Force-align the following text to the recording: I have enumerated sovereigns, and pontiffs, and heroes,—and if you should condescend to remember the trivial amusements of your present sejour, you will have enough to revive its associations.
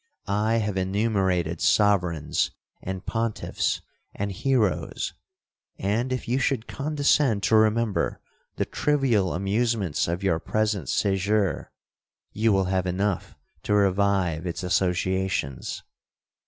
I 0.27 0.55
have 0.55 0.77
enumerated 0.77 1.61
sovereigns, 1.61 2.49
and 2.81 3.05
pontiffs, 3.05 3.83
and 4.15 4.31
heroes,—and 4.31 6.11
if 6.11 6.27
you 6.27 6.39
should 6.39 6.65
condescend 6.67 7.43
to 7.43 7.55
remember 7.55 8.19
the 8.55 8.65
trivial 8.65 9.31
amusements 9.31 10.07
of 10.07 10.23
your 10.23 10.39
present 10.39 10.89
sejour, 10.89 11.71
you 12.31 12.51
will 12.51 12.65
have 12.65 12.87
enough 12.87 13.35
to 13.61 13.75
revive 13.75 14.47
its 14.47 14.63
associations. 14.63 15.83